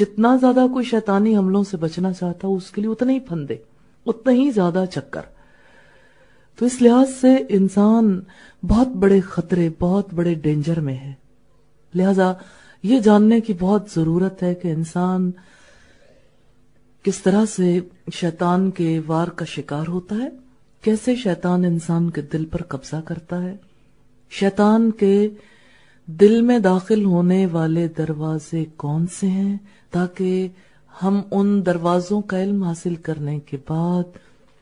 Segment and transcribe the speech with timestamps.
[0.00, 3.56] جتنا زیادہ کوئی شیطانی حملوں سے بچنا چاہتا اس کے لیے اتنے ہی پھندے
[4.06, 5.20] اتنا ہی زیادہ چکر۔
[6.58, 8.20] تو اس لحاظ سے انسان
[8.62, 11.12] بہت بڑے خطرے، بہت بڑے ڈینجر میں ہے۔
[11.94, 12.32] لہذا
[12.82, 15.30] یہ جاننے کی بہت ضرورت ہے کہ انسان
[17.02, 17.80] کس طرح سے
[18.12, 20.28] شیطان کے وار کا شکار ہوتا ہے،
[20.82, 23.56] کیسے شیطان انسان کے دل پر قبضہ کرتا ہے۔
[24.30, 25.28] شیطان کے
[26.06, 29.56] دل میں داخل ہونے والے دروازے کون سے ہیں؟
[29.90, 30.48] تاکہ
[31.02, 34.02] ہم ان دروازوں کا علم حاصل کرنے کے بعد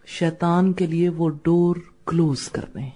[0.07, 2.91] شیطان کے لیے وہ ڈور کلوز کر دیں،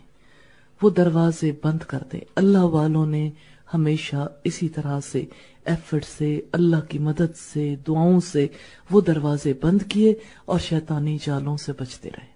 [0.83, 3.31] وہ دروازے بند کر دیں۔ اللہ والوں نے
[3.75, 5.25] ہمیشہ اسی طرح سے
[5.65, 8.47] ایفرٹ سے، اللہ کی مدد سے، دعاؤں سے
[8.91, 12.31] وہ دروازے بند کیے اور شیطانی جالوں سے بچتے رہے۔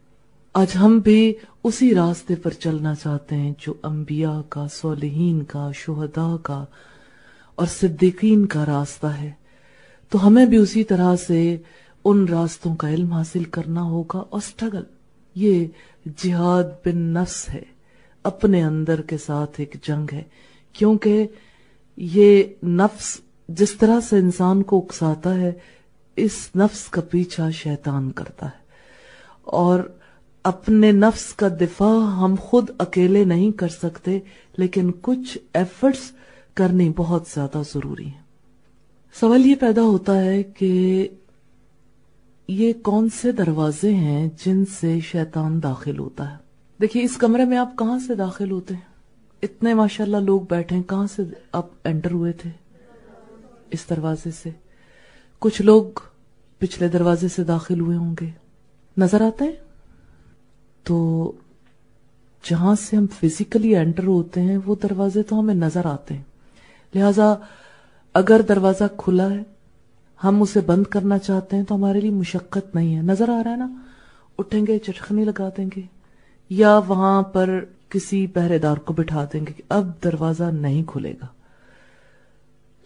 [0.53, 1.35] آج ہم بھی
[1.65, 6.65] اسی راستے پر چلنا چاہتے ہیں جو انبیاء کا، صالحین کا، شہداء کا
[7.55, 9.31] اور صدیقین کا راستہ ہے۔
[10.15, 11.57] تو ہمیں بھی اسی طرح سے
[12.05, 14.83] ان راستوں کا علم حاصل کرنا ہوگا اور سٹرگل۔
[15.35, 15.67] یہ
[16.17, 17.63] جہاد بن نفس ہے،
[18.23, 20.23] اپنے اندر کے ساتھ ایک جنگ ہے،
[20.73, 21.27] کیونکہ
[21.97, 25.53] یہ نفس جس طرح سے انسان کو اکساتا ہے،
[26.17, 28.63] اس نفس کا پیچھا شیطان کرتا ہے۔
[29.43, 29.81] اور
[30.43, 34.19] اپنے نفس کا دفاع ہم خود اکیلے نہیں کر سکتے،
[34.57, 36.13] لیکن کچھ ایفرٹس
[36.55, 38.24] کرنی بہت زیادہ ضروری ہے
[39.21, 41.09] سوال یہ پیدا ہوتا ہے کہ
[42.49, 46.37] یہ کون سے دروازے ہیں جن سے شیطان داخل ہوتا ہے؟
[46.81, 48.81] دیکھیے، اس کمرے میں آپ کہاں سے داخل ہوتے ہیں؟
[49.43, 52.51] اتنے ماشاءاللہ لوگ بیٹھے ہیں، کہاں سے آپ انٹر ہوئے تھے
[53.71, 54.51] اس دروازے سے؟
[55.39, 55.85] کچھ لوگ
[56.59, 58.31] پچھلے دروازے سے داخل ہوئے ہوں گے۔
[58.97, 59.53] نظر آتے ہیں؟
[60.83, 61.33] تو
[62.51, 66.23] جہاں سے ہم فزیکلی انٹر ہوتے ہیں، وہ دروازے تو ہمیں نظر آتے ہیں۔
[66.95, 67.35] لہذا
[68.15, 69.43] اگر دروازہ کھلا ہے،
[70.25, 73.51] ہم اسے بند کرنا چاہتے ہیں تو ہمارے لیے مشقت نہیں ہے۔ نظر آ رہا
[73.51, 73.69] ہے نا؟
[74.39, 75.83] اٹھیں گے، چٹخنی لگا دیں گے،
[76.51, 81.13] یا وہاں پر کسی پہرے دار کو بٹھا دیں گے کہ اب دروازہ نہیں کھلے
[81.23, 81.27] گا۔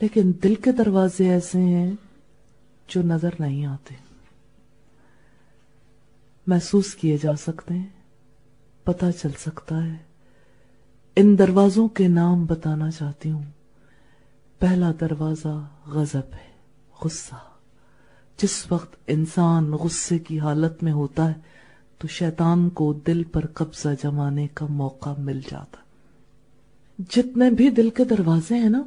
[0.01, 1.95] لیکن دل کے دروازے ایسے ہیں
[2.89, 3.95] جو نظر نہیں آتے۔
[6.47, 7.87] محسوس کیے جا سکتے ہیں
[8.85, 9.97] پتا چل سکتا ہے۔
[11.17, 13.43] ان دروازوں کے نام بتانا چاہتی ہوں۔
[14.59, 16.49] پہلا دروازہ غضب ہے،
[17.05, 17.35] غصہ۔
[18.43, 21.35] جس وقت انسان غصے کی حالت میں ہوتا ہے،
[21.99, 25.77] تو شیطان کو دل پر قبضہ جمانے کا موقع مل جاتا۔
[27.11, 28.83] جتنے بھی دل کے دروازے ہیں نا،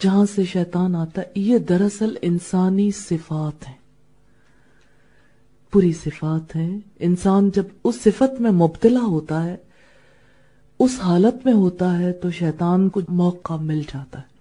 [0.00, 3.76] جہاں سے شیطان آتا ہے، یہ دراصل انسانی صفات ہیں۔
[5.70, 9.56] پوری صفات ہیں۔ انسان جب اس صفت میں مبتلا ہوتا ہے،
[10.78, 14.33] اس حالت میں ہوتا ہے، تو شیطان کو موقع مل جاتا ہے۔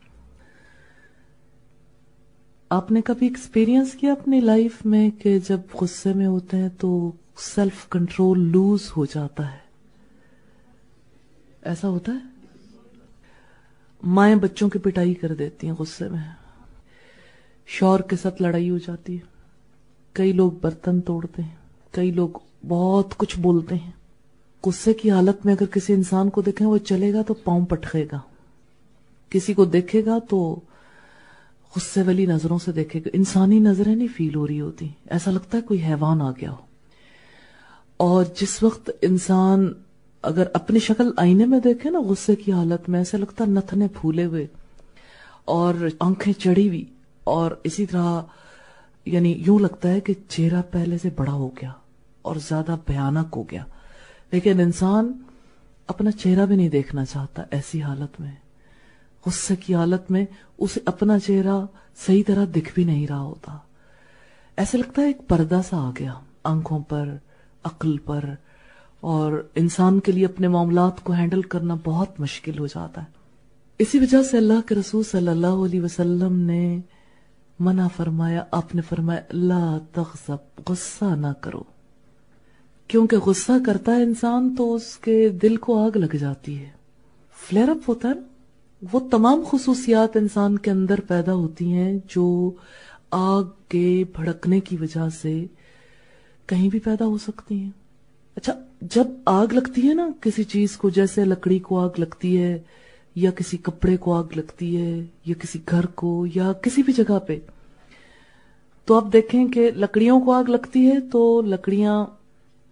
[2.74, 7.12] آپ نے کبھی ایکسپیرینس کیا اپنی لائف میں کہ جب غصے میں ہوتے ہیں تو
[7.38, 9.58] سیلف کنٹرول لوز ہو جاتا ہے؟
[11.62, 12.48] ایسا ہوتا ہے؟
[14.04, 16.20] مائیں بچوں کی پٹائی کر دیتی ہیں غصے میں۔
[17.68, 19.22] شور کے ساتھ لڑائی ہو جاتی ہے۔
[20.14, 21.56] کئی لوگ برتن توڑتے ہیں۔
[21.92, 22.30] کئی لوگ
[22.68, 23.92] بہت کچھ بولتے ہیں۔
[24.66, 28.08] غصے کی حالت میں اگر کسی انسان کو دیکھیں وہ چلے گا تو پاؤں پٹکے
[28.12, 28.20] گا۔
[29.30, 30.60] کسی کو دیکھے گا تو
[31.76, 35.58] غصے والی نظروں سے دیکھے گا انسانی نظریں نہیں فیل ہو رہی ہوتی۔ ایسا لگتا
[35.58, 36.58] ہے کوئی حیوان آ گیا ہو۔
[37.98, 39.74] اور جس وقت انسان
[40.22, 44.26] اگر اپنی شکل آئینے میں دیکھے نا غصے کی حالت میں، ایسا لگتا نتنے پھولے
[44.26, 44.48] ہوئے
[45.46, 46.86] اور آنکھیں چڑھی ہوئی۔
[47.24, 48.22] اور اسی طرح
[49.06, 51.72] یعنی یوں لگتا ہے کہ چہرہ پہلے سے بڑا ہو گیا
[52.22, 53.66] اور زیادہ بھیانک ہو گیا۔
[54.32, 55.14] لیکن انسان
[55.88, 58.32] اپنا چہرہ بھی نہیں دیکھنا چاہتا ایسی حالت میں۔
[59.26, 60.26] غصے کی حالت میں
[60.58, 61.66] اسے اپنا چہرہ
[62.06, 63.58] صحیح طرح دکھ بھی نہیں رہا ہوتا۔
[64.58, 66.14] ایسا لگتا ہے ایک پردہ سا آ گیا،
[66.44, 67.10] آنکھوں پر،
[67.64, 68.26] عقل پر،
[69.00, 73.08] اور انسان کے لیے اپنے معاملات کو ہینڈل کرنا بہت مشکل ہو جاتا ہے۔
[73.80, 76.82] اسی وجہ سے اللہ کے رسول صلی اللہ علیہ وسلم نے
[77.60, 81.64] منع فرمایا، آپ نے فرمایا، لا تغضب غصہ نہ کرو۔
[82.88, 86.70] کیونکہ غصہ کرتا ہے انسان تو اس کے دل کو آگ لگ جاتی ہے۔
[87.48, 88.33] فلیئر اپ ہوتا ہے نا۔
[88.92, 92.52] وہ تمام خصوصیات انسان کے اندر پیدا ہوتی ہیں جو
[93.12, 95.46] آگ کے بھڑکنے کی وجہ سے
[96.46, 97.70] کہیں بھی پیدا ہو سکتی ہیں۔
[98.36, 102.62] اچھا جب آگ لگتی ہے نا کسی چیز کو، جیسے لکڑی کو آگ لگتی ہے،
[103.16, 107.20] یا کسی کپڑے کو آگ لگتی ہے، یا کسی گھر کو، یا کسی بھی جگہ
[107.20, 107.40] پہ،
[108.86, 112.06] تو آپ دیکھیں کہ لکڑیوں کو آگ لگتی ہے تو لکڑیاں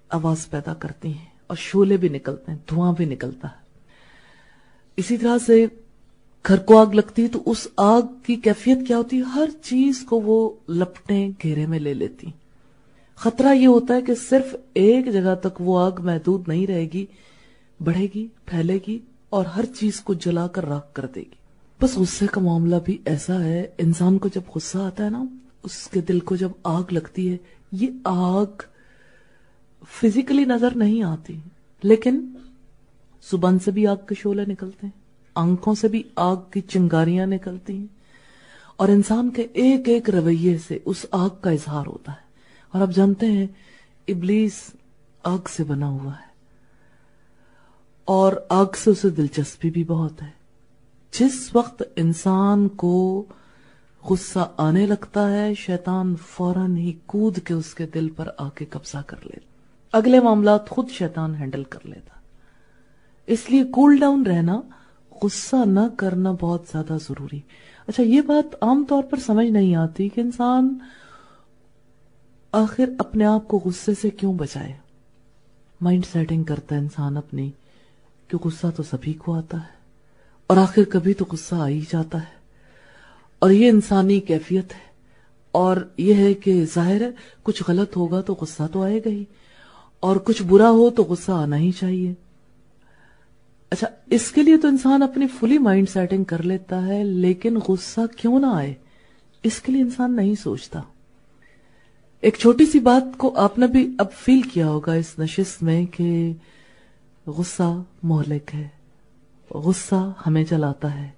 [0.10, 3.62] آواز پیدا کرتی ہیں اور شولے بھی نکلتے ہیں، دھواں بھی نکلتا ہے۔
[4.98, 5.66] اسی طرح سے
[6.48, 10.22] گھر کو آگ لگتی تو اس آگ کی کیفیت کیا ہوتی ہے؟ ہر چیز کو
[10.22, 12.28] وہ لپٹیں گھیرے میں لے لیتی
[13.16, 17.06] خطرہ یہ ہوتا ہے کہ صرف ایک جگہ تک وہ آگ محدود نہیں رہے گی،
[17.84, 19.00] بڑھے گی، پھیلے گی
[19.30, 21.36] اور ہر چیز کو جلا کر راک کر دے گی۔
[21.82, 25.24] بس غصے کا معاملہ بھی ایسا ہے، انسان کو جب غصہ آتا ہے نا،
[25.64, 27.38] اس کے دل کو جب آگ لگتی ہے،
[27.72, 28.62] یہ آگ
[29.90, 31.38] فزیکلی نظر نہیں آتی،
[31.84, 32.26] لیکن
[33.32, 35.01] زبان سے بھی آگ کے شولے نکلتے ہیں۔
[35.36, 37.88] آنکھوں سے بھی آگ کی چنگاریاں نکلتی ہیں۔
[38.76, 42.32] اور انسان کے ایک ایک رویے سے اس آگ کا اظہار ہوتا ہے۔
[42.72, 43.48] اور آپ جانتے ہیں،
[44.08, 44.72] ابلیس
[45.24, 46.32] آگ سے بنا ہوا ہے۔
[48.06, 50.30] اور آگ سے اسے دلچسپی بھی بہت ہے۔
[51.20, 53.26] جس وقت انسان کو
[54.10, 58.66] غصہ آنے لگتا ہے، شیطان فوراً ہی کود کے اس کے دل پر آ کے
[58.66, 59.52] قبضہ کر لیتا۔
[59.98, 62.20] اگلے معاملات خود شیطان ہینڈل کر لیتا۔
[63.28, 64.62] اس لیے کول ڈاؤن رہنا
[65.24, 67.40] غصہ نہ کرنا بہت زیادہ ضروری۔
[67.88, 70.74] اچھا یہ بات عام طور پر سمجھ نہیں آتی کہ انسان
[72.54, 74.74] آخر اپنے آپ کو غصے سے کیوں بچائے؟
[75.82, 77.50] مائنڈ سیٹنگ کرتا ہے انسان اپنی
[78.30, 79.80] کہ غصہ تو سبھی کو آتا ہے،
[80.50, 82.40] اور آخر کبھی تو غصہ آ ہی جاتا ہے۔
[83.42, 84.90] اور یہ انسانی کیفیت ہے،
[85.54, 87.10] اور یہ ہے کہ ظاہر ہے،
[87.44, 89.24] کچھ غلط ہوگا تو غصہ تو آئے گا ہی،
[90.00, 92.14] اور کچھ برا ہو تو غصہ آنا ہی چاہیے۔
[93.72, 98.00] اچھا اس کے لیے تو انسان اپنی فلی مائنڈ سیٹنگ کر لیتا ہے، لیکن غصہ
[98.18, 98.74] کیوں نہ آئے؟
[99.44, 100.82] اس کے لیے انسان نہیں سوچتا۔
[102.22, 105.86] ایک چھوٹی سی بات کو آپ نے بھی اب فیل کیا ہوگا اس نشست میں
[105.86, 106.34] کہ
[107.28, 108.68] غصہ مہلک ہے۔
[109.52, 111.10] غصہ ہمیں چلاتا ہے۔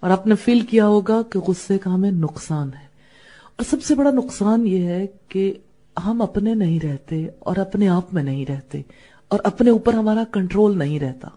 [0.00, 2.86] اور آپ نے فیل کیا ہوگا کہ غصے کا ہمیں نقصان ہے۔
[3.56, 5.54] اور سب سے بڑا نقصان یہ ہے کہ
[6.04, 8.82] ہم اپنے نہیں رہتے اور اپنے آپ میں نہیں رہتے
[9.28, 11.28] اور اپنے اوپر ہمارا کنٹرول نہیں رہتا۔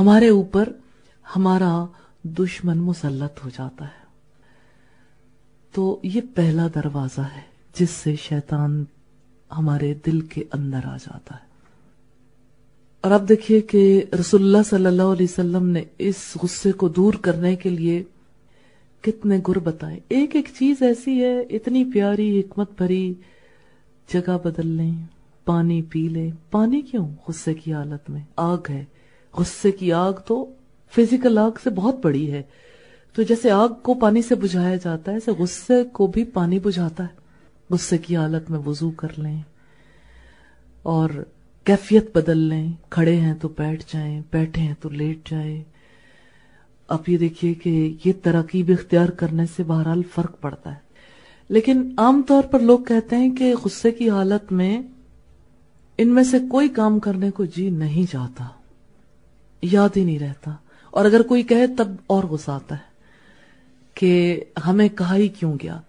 [0.00, 0.68] ہمارے اوپر
[1.36, 1.86] ہمارا
[2.24, 4.00] دشمن مسلط ہو جاتا ہے۔
[5.72, 7.40] تو یہ پہلا دروازہ ہے
[7.74, 8.84] جس سے شیطان
[9.56, 11.50] ہمارے دل کے اندر آ جاتا ہے۔
[13.00, 17.12] اور اب دیکھیے کہ رسول اللہ صلی اللہ علیہ وسلم نے اس غصے کو دور
[17.12, 18.02] کرنے کے لیے
[19.00, 23.14] کتنے گر بتائے۔ ایک ایک چیز ایسی ہے، اتنی پیاری، حکمت بھری
[24.12, 24.94] جگہ بدل لیں،
[25.44, 28.84] پانی پی لیں۔ پانی کیوں؟ غصے کی حالت میں آگ ہے۔
[29.38, 30.54] غصے کی آگ تو
[30.96, 32.42] فزیکل آگ سے بہت بڑی ہے۔
[33.14, 37.04] تو جیسے آگ کو پانی سے بجھایا جاتا ہے، ایسے غصے کو بھی پانی بجھاتا
[37.04, 37.20] ہے۔
[37.70, 39.42] غصے کی حالت میں وضو کر لیں
[40.82, 41.10] اور
[41.64, 45.64] کیفیت بدل لیں۔ کھڑے ہیں تو بیٹھ جائیں، بیٹھے ہیں تو لیٹ جائیں۔
[46.88, 50.90] آپ یہ دیکھیے کہ یہ ترقیب اختیار کرنے سے بہرحال فرق پڑتا ہے۔
[51.48, 54.82] لیکن عام طور پر لوگ کہتے ہیں کہ غصے کی حالت میں
[55.98, 58.44] ان میں سے کوئی کام کرنے کو جی نہیں چاہتا۔
[59.62, 60.50] یاد ہی نہیں رہتا۔
[60.90, 62.90] اور اگر کوئی کہے تب اور غصہ آتا ہے
[63.94, 65.80] کہ ہمیں کہا ہی کیوں گیا۔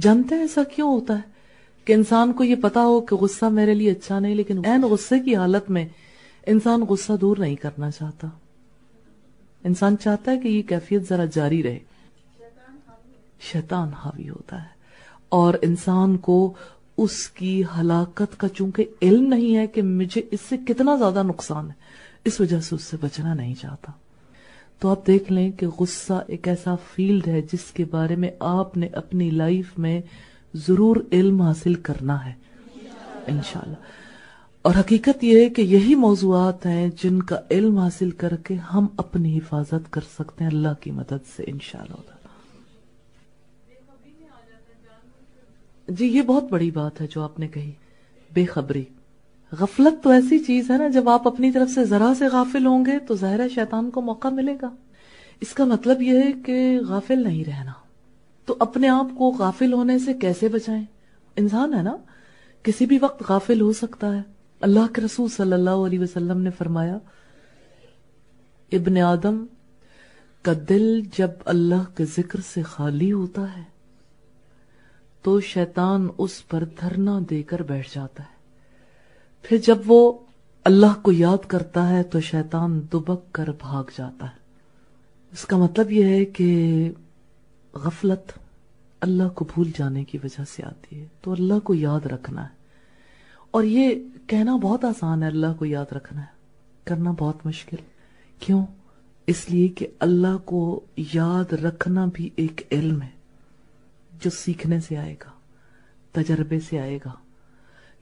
[0.00, 1.38] جانتے ہیں ایسا کیوں ہوتا ہے؟
[1.84, 5.20] کہ انسان کو یہ پتا ہو کہ غصہ میرے لیے اچھا نہیں، لیکن این غصے
[5.20, 5.88] کی حالت میں
[6.46, 8.28] انسان غصہ دور نہیں کرنا چاہتا۔
[9.64, 11.78] انسان چاہتا ہے کہ یہ کیفیت ذرا جاری رہے۔
[13.40, 14.68] شیطان حاوی ہوتا ہے۔
[15.28, 16.52] اور انسان کو
[16.98, 21.70] اس کی ہلاکت کا چونکہ علم نہیں ہے کہ مجھے اس سے کتنا زیادہ نقصان
[21.70, 21.87] ہے۔
[22.24, 23.92] اس وجہ سے اس سے بچنا نہیں چاہتا۔
[24.78, 28.76] تو آپ دیکھ لیں کہ غصہ ایک ایسا فیلڈ ہے جس کے بارے میں آپ
[28.76, 30.00] نے اپنی لائف میں
[30.54, 32.32] ضرور علم حاصل کرنا ہے۔
[33.26, 33.76] انشاءاللہ۔
[34.62, 38.86] اور حقیقت یہ ہے کہ یہی موضوعات ہیں جن کا علم حاصل کر کے ہم
[38.96, 41.96] اپنی حفاظت کر سکتے ہیں اللہ کی مدد سے، انشاءاللہ۔
[45.88, 47.72] جی یہ بہت بڑی بات ہے جو آپ نے کہی،
[48.32, 48.84] بے خبری۔
[49.52, 52.86] غفلت تو ایسی چیز ہے نا، جب آپ اپنی طرف سے ذرا سے غافل ہوں
[52.86, 54.70] گے تو ظاہر شیطان کو موقع ملے گا۔
[55.40, 57.72] اس کا مطلب یہ ہے کہ غافل نہیں رہنا۔
[58.46, 60.84] تو اپنے آپ کو غافل ہونے سے کیسے بچائیں؟
[61.36, 61.96] انسان ہے نا،
[62.62, 64.22] کسی بھی وقت غافل ہو سکتا ہے۔
[64.60, 66.98] اللہ کے رسول صلی اللہ علیہ وسلم نے فرمایا،
[68.72, 69.44] ابن آدم
[70.42, 73.62] کا دل جب اللہ کے ذکر سے خالی ہوتا ہے
[75.22, 78.37] تو شیطان اس پر دھرنا دے کر بیٹھ جاتا ہے۔
[79.42, 80.12] پھر جب وہ
[80.64, 84.38] اللہ کو یاد کرتا ہے تو شیطان دبک کر بھاگ جاتا ہے۔
[85.32, 86.90] اس کا مطلب یہ ہے کہ
[87.72, 88.38] غفلت
[89.00, 92.58] اللہ کو بھول جانے کی وجہ سے آتی ہے۔ تو اللہ کو یاد رکھنا ہے۔
[93.50, 93.94] اور یہ
[94.26, 96.38] کہنا بہت آسان ہے، اللہ کو یاد رکھنا ہے۔
[96.84, 97.76] کرنا بہت مشکل۔
[98.38, 98.66] کیوں؟
[99.26, 103.10] اس لیے کہ اللہ کو یاد رکھنا بھی ایک علم ہے
[104.20, 105.30] جو سیکھنے سے آئے گا،
[106.12, 107.10] تجربے سے آئے گا۔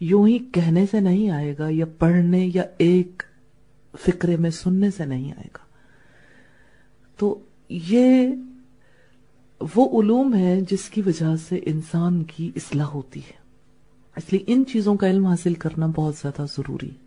[0.00, 3.22] یوں ہی کہنے سے نہیں آئے گا، یا پڑھنے یا ایک
[3.98, 5.64] فکرے میں سننے سے نہیں آئے گا۔
[7.16, 7.38] تو
[7.68, 8.28] یہ
[9.74, 13.46] وہ علوم ہے جس کی وجہ سے انسان کی اصلاح ہوتی ہے۔
[14.16, 17.05] اس لیے ان چیزوں کا علم حاصل کرنا بہت زیادہ ضروری ہے۔